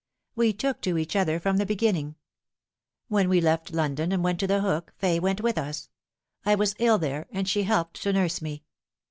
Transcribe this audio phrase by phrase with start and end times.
[0.35, 2.15] We took to each other from the beginning.
[3.07, 5.89] When we left London and went to The Hook, Fay went with us.
[6.43, 8.63] I was ill there, and she helped to nurse me.